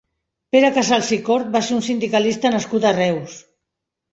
[0.55, 3.37] Pere Casals i Cort va ser un sindicalista nascut a Reus.